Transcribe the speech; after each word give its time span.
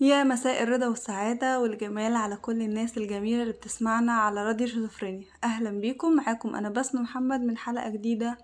يا 0.00 0.24
مساء 0.24 0.62
الرضا 0.62 0.86
والسعادة 0.88 1.60
والجمال 1.60 2.16
على 2.16 2.36
كل 2.36 2.62
الناس 2.62 2.98
الجميلة 2.98 3.42
اللي 3.42 3.52
بتسمعنا 3.52 4.12
على 4.12 4.44
راديو 4.44 4.66
شيزوفرينيا. 4.66 5.26
أهلا 5.44 5.70
بيكم. 5.70 6.12
معاكم 6.16 6.54
أنا 6.54 6.68
بسمة 6.68 7.02
محمد 7.02 7.40
من 7.40 7.56
حلقة 7.58 7.88
جديدة 7.90 8.38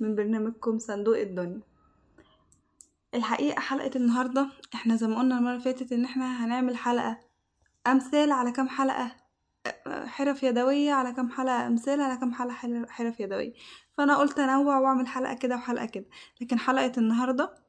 من 0.00 0.14
برنامجكم 0.14 0.78
صندوق 0.78 1.18
الدنيا. 1.18 1.60
الحقيقة 3.14 3.60
حلقة 3.60 3.90
النهاردة 3.96 4.48
إحنا 4.74 4.96
زي 4.96 5.06
ما 5.06 5.18
قلنا 5.18 5.38
المرة 5.38 5.50
اللي 5.52 5.64
فاتت 5.64 5.92
إن 5.92 6.04
إحنا 6.04 6.44
هنعمل 6.44 6.76
حلقة 6.76 7.18
أمثال 7.86 8.32
على 8.32 8.52
كام 8.52 8.68
حلقة 8.68 9.16
حرف 9.88 10.42
يدوية 10.42 10.92
على 10.92 11.12
كام 11.12 11.30
حلقة 11.30 11.66
أمثال 11.66 12.00
على 12.00 12.16
كام 12.16 12.34
حلقة 12.34 12.86
حرف 12.88 13.20
يدوية. 13.20 13.52
فأنا 13.98 14.16
قلت 14.16 14.38
أنوع 14.38 14.78
وأعمل 14.78 15.06
حلقة 15.06 15.34
كده 15.34 15.54
وحلقة 15.56 15.86
كده. 15.86 16.06
لكن 16.40 16.58
حلقة 16.58 16.92
النهاردة 16.98 17.67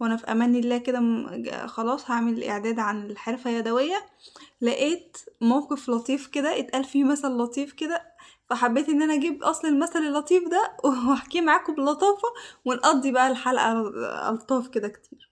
وأنا 0.00 0.16
في 0.16 0.32
أمان 0.32 0.56
الله 0.56 0.78
كده 0.78 1.00
خلاص 1.66 2.10
هعمل 2.10 2.44
إعداد 2.44 2.78
عن 2.78 3.10
الحرفة 3.10 3.50
اليدوية. 3.50 4.06
لقيت 4.60 5.16
موقف 5.40 5.88
لطيف 5.88 6.26
كده 6.26 6.58
اتقال 6.58 6.84
فيه 6.84 7.04
مثل 7.04 7.28
لطيف 7.28 7.72
كده 7.72 8.02
فحبيت 8.50 8.88
إن 8.88 9.02
أنا 9.02 9.14
أجيب 9.14 9.42
أصل 9.42 9.68
المثل 9.68 9.98
اللطيف 9.98 10.48
ده 10.48 10.76
وأحكيه 11.08 11.40
معاكم 11.40 11.74
بلطافة 11.74 12.28
ونقضي 12.64 13.12
بقى 13.12 13.28
الحلقة 13.30 13.72
ألطاف 14.30 14.68
كده 14.68 14.88
كتير. 14.88 15.30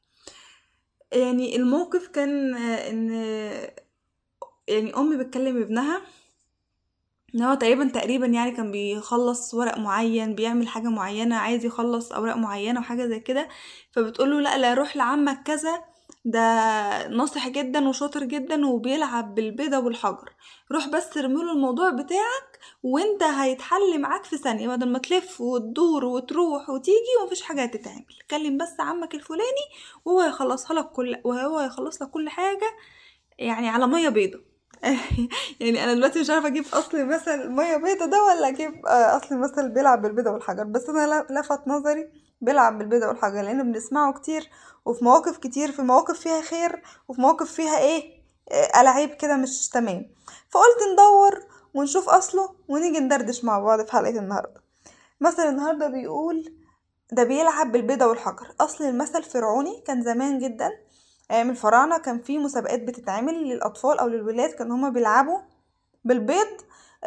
يعني 1.12 1.56
الموقف 1.56 2.06
كان 2.08 2.54
إن 2.54 3.10
يعني 4.68 4.96
أمي 4.96 5.16
بتكلم 5.16 5.62
ابنها 5.62 6.02
إن 7.36 7.42
هو 7.42 7.54
تقريبا 7.54 7.88
تقريبا 7.88 8.26
يعني 8.26 8.50
كان 8.50 8.70
بيخلص 8.70 9.54
ورق 9.54 9.78
معين 9.78 10.34
بيعمل 10.34 10.68
حاجة 10.68 10.88
معينة 10.88 11.36
عايز 11.36 11.64
يخلص 11.64 12.12
أوراق 12.12 12.36
معينة 12.36 12.80
وحاجة 12.80 13.06
زي 13.06 13.20
كده. 13.20 13.48
فبتقوله 13.92 14.40
لا 14.40 14.58
لا 14.58 14.74
روح 14.74 14.96
لعمك 14.96 15.42
كذا. 15.42 15.84
ده 16.24 16.40
ناصح 17.08 17.48
جدا 17.48 17.88
وشاطر 17.88 18.24
جدا 18.24 18.66
وبيلعب 18.66 19.34
بالبيضة 19.34 19.78
والحجر. 19.78 20.32
روح 20.72 20.88
بس 20.88 21.16
ارميله 21.16 21.52
الموضوع 21.52 21.90
بتاعك 21.90 22.58
وانت 22.82 23.22
هيتحل 23.22 24.00
معاك 24.00 24.24
في 24.24 24.36
ثانية. 24.36 24.68
بدل 24.68 24.88
ما 24.92 24.98
تلف 24.98 25.40
وتدور 25.40 26.04
وتروح 26.04 26.70
وتيجي 26.70 26.96
ومفيش 27.22 27.42
حاجة 27.42 27.62
هتتعمل 27.62 28.04
كلم 28.30 28.58
بس 28.58 28.80
عمك 28.80 29.14
الفلاني 29.14 29.66
وهو 30.04 30.20
هيخلصها 30.20 30.74
لك 30.74 30.90
كل 30.92 31.16
وهو 31.24 31.58
هيخلص 31.58 32.02
لك 32.02 32.10
كل 32.10 32.28
حاجة 32.28 32.76
يعني 33.38 33.68
على 33.68 33.86
مية 33.86 34.08
بيضة. 34.08 34.55
يعني 35.60 35.84
أنا 35.84 35.94
دلوقتي 35.94 36.20
مش 36.20 36.30
عارفة 36.30 36.46
أجيب 36.46 36.64
أصل 36.72 37.06
مثل 37.06 37.48
مية 37.48 37.76
بيضة 37.76 38.06
ده 38.06 38.24
ولا 38.24 38.48
أجيب 38.48 38.86
أصل 38.86 39.38
مثل 39.38 39.68
بيلعب 39.68 40.02
بالبيضة 40.02 40.30
والحجر. 40.30 40.64
بس 40.64 40.88
أنا 40.88 41.26
لفت 41.30 41.68
نظري 41.68 42.08
بيلعب 42.40 42.78
بالبيضة 42.78 43.08
والحجر 43.08 43.42
لأن 43.42 43.72
بنسمعه 43.72 44.12
كتير 44.12 44.50
وفي 44.84 45.04
مواقف 45.04 45.36
كتير 45.36 45.72
في 45.72 45.82
مواقف 45.82 46.20
فيها 46.20 46.40
خير 46.40 46.82
وفي 47.08 47.20
مواقف 47.20 47.52
فيها 47.52 47.78
إيه 47.78 48.22
ألعاب 48.80 49.08
كده 49.08 49.36
مش 49.36 49.68
تمام. 49.68 50.06
فقلت 50.50 50.78
ندور 50.92 51.44
ونشوف 51.74 52.08
أصله 52.08 52.54
ونيجي 52.68 52.98
ندردش 53.00 53.44
مع 53.44 53.58
بعض 53.58 53.80
في 53.86 53.92
حلقة 53.92 54.18
النهارده. 54.18 54.62
مثل 55.20 55.42
النهارده 55.42 55.88
بيقول 55.88 56.54
ده 57.12 57.24
بيلعب 57.24 57.72
بالبيضة 57.72 58.06
والحجر. 58.06 58.46
أصل 58.60 58.84
المثل 58.84 59.22
فرعوني 59.22 59.82
كان 59.86 60.02
زمان 60.02 60.38
جدا 60.38 60.70
أيام 61.30 61.50
الفراعنة 61.50 61.98
كان 61.98 62.18
في 62.22 62.38
مسابقات 62.38 62.82
بتتعمل 62.82 63.34
للأطفال 63.34 63.98
أو 63.98 64.08
للولاد 64.08 64.50
كان 64.50 64.70
هما 64.70 64.88
بيلعبوا 64.88 65.38
بالبيض 66.04 66.46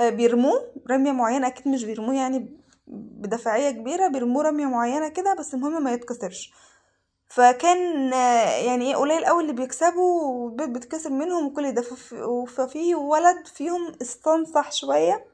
بيرموه 0.02 0.72
رمية 0.92 1.12
معينة 1.12 1.48
أكيد 1.48 1.68
مش 1.68 1.84
بيرموه 1.84 2.16
يعني 2.16 2.58
بدفاعيه 2.88 3.72
كبيرة 3.72 4.08
بيرموه 4.08 4.44
رمية 4.44 4.66
معينة 4.66 5.08
كده 5.08 5.34
بس 5.34 5.54
المهم 5.54 5.84
ما 5.84 5.94
يتكسرش. 5.94 6.54
فكان 7.28 8.12
يعني 8.66 8.90
إيه 8.90 8.96
قليل 8.96 9.26
قوي 9.26 9.42
اللي 9.42 9.54
بيكسبوا 9.54 10.24
والبيض 10.24 10.70
بيتكسر 10.70 11.10
منهم 11.10 11.46
وكل 11.46 11.72
ده. 11.72 11.82
ففي 12.48 12.96
ولد 12.96 13.48
فيهم 13.48 13.92
استنصح 14.02 14.72
شوية 14.72 15.26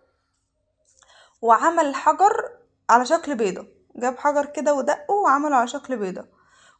وعمل 1.42 1.96
حجر 1.96 2.50
على 2.90 3.06
شكل 3.06 3.36
بيضة. 3.36 3.68
جاب 3.96 4.18
حجر 4.18 4.46
كده 4.46 4.74
ودقه 4.74 5.14
وعمله 5.14 5.56
على 5.56 5.68
شكل 5.68 5.98
بيضة. 5.98 6.26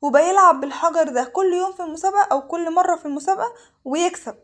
وبقى 0.02 0.30
يلعب 0.30 0.62
بالحجر 0.62 1.04
ده 1.04 1.24
كل 1.24 1.54
يوم 1.54 1.72
في 1.74 1.84
المسابقة 1.84 2.28
أو 2.32 2.42
كل 2.48 2.74
مرة 2.74 2.96
في 2.96 3.06
المسابقة 3.06 3.54
ويكسب. 3.86 4.36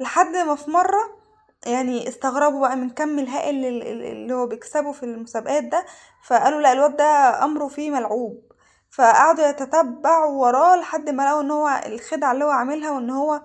لحد 0.00 0.36
ما 0.36 0.54
في 0.54 0.70
مرة 0.70 1.20
يعني 1.66 2.08
استغربوا 2.08 2.60
بقى 2.60 2.76
من 2.76 2.90
كم 2.90 3.18
الهائل 3.18 3.64
اللي 3.84 4.34
هو 4.34 4.46
بيكسبه 4.46 4.92
في 4.92 5.02
المسابقات 5.02 5.64
ده 5.64 5.86
فقالوا 6.26 6.60
لا 6.60 6.72
الواد 6.72 6.96
ده 6.96 7.44
أمره 7.44 7.68
فيه 7.68 7.90
ملعوب. 7.90 8.52
فقعدوا 8.90 9.46
يتتبعوا 9.46 10.42
وراه 10.46 10.76
لحد 10.76 11.10
ما 11.10 11.22
لقوا 11.22 11.40
إن 11.40 11.50
هو 11.50 11.80
الخدعة 11.86 12.32
اللي 12.32 12.44
هو 12.44 12.50
عاملها 12.50 12.90
وإن 12.90 13.10
هو 13.10 13.42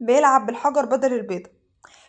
بيلعب 0.00 0.46
بالحجر 0.46 0.84
بدل 0.84 1.12
البيضة. 1.12 1.50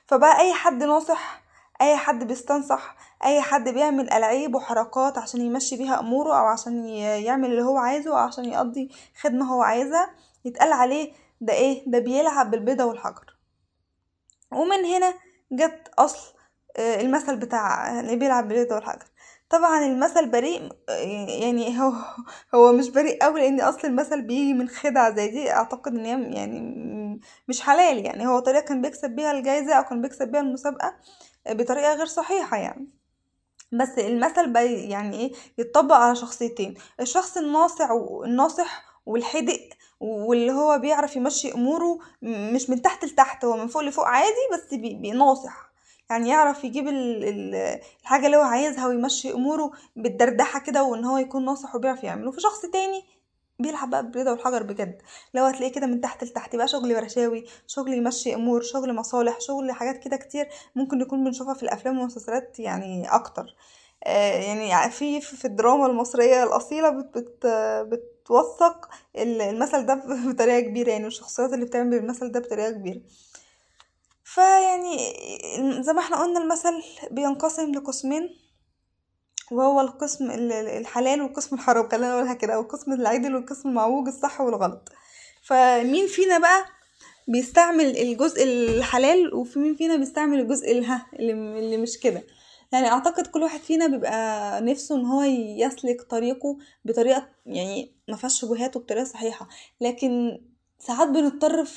فبقى 0.07 0.39
أي 0.39 0.53
حد 0.53 0.83
ناصح 0.83 1.41
أي 1.83 1.95
حد 1.97 2.23
بيستنصح 2.27 2.95
أي 3.25 3.41
حد 3.41 3.69
بيعمل 3.69 4.13
ألعاب 4.13 4.55
وحركات 4.55 5.17
عشان 5.17 5.41
يمشي 5.41 5.77
بيها 5.77 5.99
أموره 5.99 6.39
أو 6.39 6.45
عشان 6.45 6.85
يعمل 6.85 7.51
اللي 7.51 7.61
هو 7.63 7.77
عايزه 7.77 8.11
أو 8.11 8.15
عشان 8.15 8.45
يقضي 8.45 8.89
خدمة 9.21 9.45
هو 9.53 9.61
عايزها 9.61 10.09
يتقال 10.45 10.71
عليه 10.73 11.13
ده 11.41 11.53
إيه؟ 11.53 11.83
ده 11.87 11.99
بيلعب 11.99 12.51
بالبيضة 12.51 12.85
والحجر. 12.85 13.37
ومن 14.51 14.85
هنا 14.85 15.13
جت 15.51 15.91
أصل 15.97 16.33
المثل 16.79 17.37
بتاع 17.37 17.99
اللي 17.99 18.15
بيلعب 18.15 18.47
بالبيضة 18.47 18.75
والحجر. 18.75 19.05
طبعا 19.49 19.85
المثل 19.85 20.29
بريء 20.29 20.69
يعني 21.41 21.81
هو 21.81 21.93
هو 22.55 22.71
مش 22.73 22.89
بريء 22.89 23.23
قوي 23.23 23.41
لأن 23.41 23.61
أصل 23.61 23.87
المثل 23.87 24.21
بيجي 24.21 24.53
من 24.53 24.67
خدعة 24.69 25.15
زي 25.15 25.27
دي 25.27 25.51
أعتقد 25.51 25.91
إن 25.95 26.05
هي 26.05 26.35
يعني 26.35 26.83
مش 27.47 27.61
حلال 27.61 28.05
يعني. 28.05 28.27
هو 28.27 28.39
طريقة 28.39 28.61
كان 28.65 28.81
بيكسب 28.81 29.09
بيها 29.09 29.31
الجايزة 29.31 29.73
أو 29.73 29.83
كان 29.83 30.01
بيكسب 30.01 30.27
بيها 30.27 30.41
المسابقة 30.41 30.95
بطريقة 31.49 31.93
غير 31.93 32.05
صحيحة 32.05 32.57
يعني. 32.57 32.87
بس 33.71 33.99
المثل 33.99 34.49
بقى 34.53 34.73
يعني 34.73 35.17
إيه 35.19 35.31
يتطبق 35.57 35.95
على 35.95 36.15
شخصيتين. 36.15 36.73
الشخص 36.99 37.37
الناصع 37.37 37.91
والناصح 37.91 38.83
والحدق 39.05 39.69
واللي 39.99 40.51
هو 40.51 40.79
بيعرف 40.79 41.15
يمشي 41.15 41.53
أموره 41.53 41.99
مش 42.21 42.69
من 42.69 42.81
تحت 42.81 43.05
لتحت 43.05 43.45
هو 43.45 43.57
من 43.57 43.67
فوق 43.67 43.81
لفوق 43.81 44.05
عادي 44.05 44.47
بس 44.53 44.73
بيناصح 44.73 45.73
يعني 46.09 46.29
يعرف 46.29 46.63
يجيب 46.63 46.87
الحاجة 46.87 48.25
اللي 48.25 48.37
هو 48.37 48.41
عايزها 48.41 48.87
ويمشي 48.87 49.33
أموره 49.33 49.71
بالدردحه 49.95 50.59
كده 50.59 50.83
وإن 50.83 51.05
هو 51.05 51.17
يكون 51.17 51.45
ناصح 51.45 51.75
وبيعرف 51.75 52.03
يعمله. 52.03 52.31
في 52.31 52.41
شخص 52.41 52.61
تاني 52.61 53.03
بيلعب 53.63 53.89
بقى 53.89 54.03
بالبيضة 54.03 54.31
والحجر 54.31 54.63
بجد. 54.63 55.01
لو 55.33 55.43
هتلاقيه 55.45 55.73
كده 55.73 55.87
من 55.87 56.01
تحت 56.01 56.23
لتحت 56.23 56.55
بقى 56.55 56.67
شغل 56.67 56.95
برشاوي 56.95 57.45
شغل 57.67 57.93
يمشي 57.93 58.35
أمور 58.35 58.61
شغل 58.61 58.95
مصالح 58.95 59.39
شغل 59.41 59.71
حاجات 59.71 60.03
كده 60.03 60.17
كتير 60.17 60.49
ممكن 60.75 60.97
نكون 60.97 61.23
بنشوفها 61.23 61.53
في 61.53 61.63
الأفلام 61.63 61.97
والمسلسلات 61.99 62.59
يعني 62.59 63.15
أكتر. 63.15 63.55
آه 64.05 64.33
يعني 64.63 64.91
في 64.91 65.21
في 65.21 65.45
الدراما 65.45 65.85
المصرية 65.87 66.43
الأصيلة 66.43 66.89
بت 66.89 67.17
بت 67.17 67.47
بتوثق 68.23 68.89
المثل 69.17 69.85
ده 69.85 69.93
بطريقة 70.31 70.59
كبيرة 70.59 70.91
يعني 70.91 71.03
والشخصيات 71.03 71.53
اللي 71.53 71.65
بتعمل 71.65 71.93
المثل 71.97 72.31
ده 72.31 72.39
بطريقة 72.39 72.71
كبيرة. 72.71 73.01
فيعني 74.23 74.97
زي 75.83 75.93
ما 75.93 75.99
إحنا 76.01 76.21
قلنا 76.23 76.39
المثل 76.39 76.83
بينقسم 77.11 77.71
لقسمين. 77.71 78.42
وهو 79.51 79.81
القسم 79.81 80.31
الحلال 80.31 81.21
والقسم 81.21 81.55
الحرام 81.55 81.89
خلينا 81.89 82.11
نقولها 82.15 82.33
كده 82.33 82.53
أو 82.55 82.61
القسم 82.61 82.93
العدل 82.93 83.35
والقسم 83.35 83.69
المعوج 83.69 84.07
الصح 84.07 84.41
والغلط. 84.41 84.89
فمين 85.43 86.07
فينا 86.07 86.37
بقى 86.37 86.65
بيستعمل 87.27 87.97
الجزء 87.97 88.43
الحلال 88.43 89.33
وفي 89.33 89.59
مين 89.59 89.75
فينا 89.75 89.95
بيستعمل 89.95 90.39
الجزء 90.39 90.71
الها 90.71 91.05
اللي, 91.19 91.77
مش 91.77 91.99
كده؟ 91.99 92.23
يعني 92.71 92.87
أعتقد 92.87 93.27
كل 93.27 93.43
واحد 93.43 93.59
فينا 93.59 93.87
بيبقى 93.87 94.61
نفسه 94.61 94.95
إن 94.95 95.05
هو 95.05 95.21
يسلك 95.57 96.01
طريقه 96.01 96.57
بطريقة 96.85 97.27
يعني 97.45 97.91
ما 98.07 98.15
فيهاش 98.15 98.41
شبهات 98.41 98.75
وبطريقة 98.75 99.03
صحيحة. 99.03 99.47
لكن 99.81 100.41
ساعات 100.79 101.07
بنضطر 101.07 101.67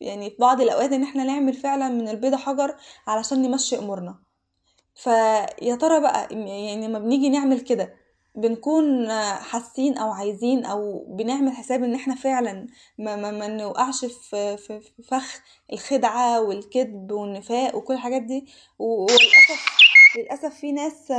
يعني 0.00 0.30
في 0.30 0.36
بعض 0.38 0.60
الأوقات 0.60 0.92
إن 0.92 1.02
إحنا 1.02 1.24
نعمل 1.24 1.54
فعلا 1.54 1.88
من 1.88 2.08
البيضة 2.08 2.36
حجر 2.36 2.74
علشان 3.06 3.42
نمشي 3.42 3.78
أمورنا. 3.78 4.14
فيا 4.94 5.74
ترى 5.80 6.00
بقى 6.00 6.28
يعني 6.30 6.86
لما 6.86 6.98
بنيجي 6.98 7.28
نعمل 7.28 7.60
كده 7.60 7.94
بنكون 8.34 9.08
حاسين 9.38 9.98
أو 9.98 10.10
عايزين 10.12 10.64
أو 10.64 11.04
بنعمل 11.08 11.52
حساب 11.52 11.82
إن 11.84 11.94
إحنا 11.94 12.14
فعلا 12.14 12.66
ما, 12.98 13.16
ما, 13.16 13.30
ما 13.30 13.48
نوقعش 13.48 14.04
في, 14.04 14.56
فخ 15.08 15.40
الخدعة 15.72 16.40
والكذب 16.40 17.12
والنفاق 17.12 17.76
وكل 17.76 17.94
الحاجات 17.94 18.22
دي 18.22 18.46
وللأسف 18.78 19.66
للأسف 20.18 20.54
في 20.54 20.72
ناس 20.72 21.10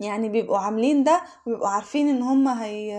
يعني 0.00 0.28
بيبقوا 0.28 0.58
عاملين 0.58 1.04
ده 1.04 1.22
وبيبقوا 1.46 1.68
عارفين 1.68 2.08
إن 2.08 2.22
هم 2.22 2.48
هي 2.48 2.92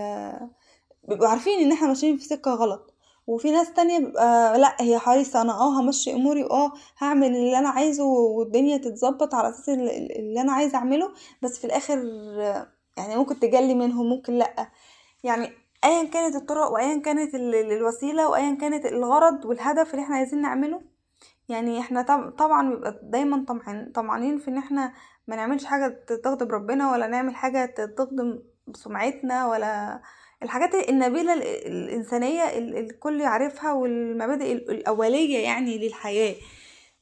بيبقوا 1.08 1.28
عارفين 1.28 1.58
إن 1.60 1.72
إحنا 1.72 1.88
ماشيين 1.88 2.16
في 2.16 2.24
سكة 2.24 2.50
غلط. 2.54 2.91
وفي 3.26 3.50
ناس 3.50 3.72
تانية 3.72 3.98
بيبقى 3.98 4.58
لأ 4.58 4.76
هي 4.80 4.98
حريصة 4.98 5.42
أنا 5.42 5.52
آه 5.52 5.80
همشي 5.80 6.12
أموري 6.14 6.44
آه 6.44 6.72
هعمل 6.98 7.26
اللي 7.26 7.58
أنا 7.58 7.68
عايزه 7.68 8.04
والدنيا 8.04 8.76
تتظبط 8.76 9.34
على 9.34 9.48
أساس 9.48 9.68
اللي 9.68 10.40
أنا 10.40 10.52
عايزة 10.52 10.78
أعمله 10.78 11.08
بس 11.42 11.58
في 11.58 11.64
الآخر 11.64 11.98
يعني 12.96 13.16
ممكن 13.16 13.40
تجلي 13.40 13.74
منهم 13.74 14.08
ممكن 14.08 14.32
لأ. 14.32 14.68
يعني 15.24 15.50
ايا 15.84 16.04
كانت 16.04 16.36
الطرق 16.36 16.70
وايا 16.72 16.98
كانت 16.98 17.34
الوسيلة 17.34 18.28
وايا 18.28 18.54
كانت 18.54 18.86
الغرض 18.86 19.44
والهدف 19.44 19.90
اللي 19.94 20.02
إحنا 20.04 20.16
عايزين 20.16 20.40
نعمله 20.40 20.80
يعني 21.48 21.80
إحنا 21.80 22.02
طبعا 22.38 22.70
بيبقى 22.70 23.00
دايما 23.02 23.44
طمعانين 23.94 24.38
في 24.38 24.48
إن 24.48 24.58
إحنا 24.58 24.92
ما 25.26 25.36
نعملش 25.36 25.64
حاجة 25.64 26.04
تغضب 26.24 26.52
ربنا 26.52 26.92
ولا 26.92 27.06
نعمل 27.06 27.34
حاجة 27.34 27.66
تخدم 27.96 28.42
سمعتنا 28.74 29.46
ولا 29.46 30.00
الحاجات 30.42 30.88
النبيلة 30.88 31.34
الإنسانية 31.66 32.58
الكل 32.58 33.20
يعرفها 33.20 33.72
والمبادئ 33.72 34.52
الأولية 34.52 35.38
يعني 35.38 35.78
للحياة. 35.78 36.34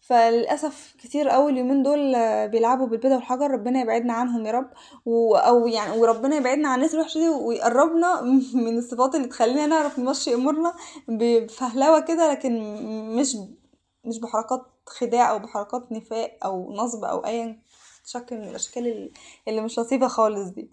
فللأسف 0.00 0.94
كتير 0.98 1.28
قوي 1.28 1.52
اليومين 1.52 1.82
دول 1.82 2.12
بيلعبوا 2.48 2.87
بالبيضة 2.87 3.14
والحجر 3.14 3.50
ربنا 3.50 3.81
يبعدنا 3.81 4.12
عنهم 4.12 4.46
يا 4.46 4.52
رب. 4.52 4.70
و... 5.06 5.37
أو 5.37 5.66
يعني 5.66 5.98
وربنا 5.98 6.37
يبعدنا 6.37 6.69
عن 6.69 6.75
الناس 6.75 6.94
الوحشة 6.94 7.19
دي 7.19 7.28
ويقربنا 7.28 8.20
من 8.64 8.78
الصفات 8.78 9.14
اللي 9.14 9.28
تخلينا 9.28 9.66
نعرف 9.66 9.98
نمشي 9.98 10.34
أمورنا 10.34 10.75
بفهلوة 11.08 12.00
كده 12.00 12.31
لكن 12.32 12.60
مش 13.16 13.37
مش 14.04 14.20
بحركات 14.20 14.62
خداع 14.87 15.31
أو 15.31 15.38
بحركات 15.38 15.92
نفاق 15.92 16.38
أو 16.44 16.72
نصب 16.72 17.04
أو 17.04 17.26
ايا 17.26 17.62
شكل 18.06 18.37
من 18.38 18.48
الأشكال 18.48 19.10
اللي 19.48 19.60
مش 19.60 19.78
لطيفة 19.78 20.08
خالص 20.08 20.48
دي. 20.48 20.70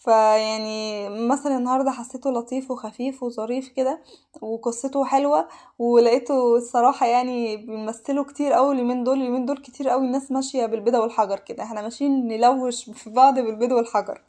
فيعني 0.00 1.08
مثلا 1.28 1.56
النهاردة 1.56 1.90
حسيته 1.90 2.30
لطيف 2.30 2.70
وخفيف 2.70 3.22
وظريف 3.22 3.68
كده 3.68 4.00
وقصته 4.42 5.04
حلوة 5.04 5.48
ولقيته 5.78 6.56
الصراحة 6.56 7.06
يعني 7.06 7.56
بيمثلوا 7.56 8.24
كتير 8.24 8.56
أوي 8.56 8.74
اليومين 8.74 9.04
دول 9.04 9.20
اليومين 9.20 9.46
دول 9.46 9.58
كتير 9.58 9.92
أوي 9.92 10.06
الناس 10.06 10.32
ماشية 10.32 10.66
بالبيضة 10.66 11.00
والحجر 11.00 11.38
كده. 11.38 11.62
إحنا 11.62 11.82
ماشيين 11.82 12.28
نلوش 12.28 12.90
في 12.90 13.10
بعض 13.10 13.38
بالبيض 13.38 13.72
والحجر. 13.72 14.22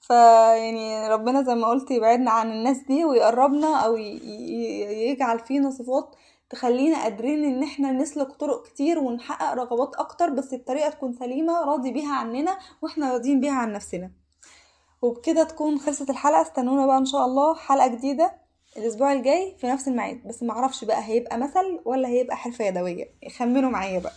فيعني 0.00 1.08
ربنا 1.08 1.42
زي 1.42 1.54
ما 1.54 1.68
قلت 1.68 1.90
يبعدنا 1.90 2.30
عن 2.30 2.50
الناس 2.52 2.76
دي 2.78 3.04
ويقربنا 3.04 3.76
أو 3.76 3.96
يجعل 3.96 5.38
فينا 5.38 5.70
صفات 5.70 6.16
تخلينا 6.50 7.02
قادرين 7.02 7.44
إن 7.44 7.62
إحنا 7.62 7.92
نسلك 7.92 8.32
طرق 8.32 8.62
كتير 8.66 8.98
ونحقق 8.98 9.52
رغبات 9.54 9.94
أكتر 9.96 10.30
بس 10.30 10.54
الطريقة 10.54 10.90
تكون 10.90 11.12
سليمة 11.12 11.60
راضي 11.64 11.92
بيها 11.92 12.14
عننا 12.14 12.58
وإحنا 12.82 13.12
راضيين 13.12 13.40
بيها 13.40 13.52
عن 13.52 13.72
نفسنا. 13.72 14.25
وبكده 15.06 15.44
تكون 15.44 15.78
خلصت 15.78 16.10
الحلقة. 16.10 16.42
استنونا 16.42 16.86
بقى 16.86 16.98
إن 16.98 17.06
شاء 17.06 17.26
الله 17.26 17.54
حلقة 17.54 17.86
جديدة 17.86 18.32
الأسبوع 18.76 19.12
الجاي 19.12 19.56
في 19.60 19.66
نفس 19.66 19.88
الميعاد. 19.88 20.20
بس 20.28 20.42
معرفش 20.42 20.84
بقى 20.84 21.04
هيبقى 21.04 21.38
مثل 21.38 21.80
ولا 21.84 22.08
هيبقى 22.08 22.36
حرفة 22.36 22.64
يدوية. 22.64 23.04
خمنوا 23.38 23.70
معايا 23.70 23.98
بقى. 23.98 24.12